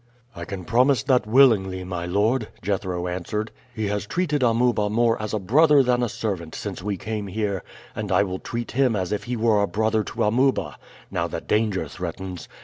[0.35, 3.51] "I can promise that willingly, my lord," Jethro answered.
[3.75, 7.63] "He has treated Amuba more as a brother than a servant since we came here,
[7.95, 10.77] and I will treat him as if he were a brother to Amuba,
[11.11, 12.49] now that danger threatens.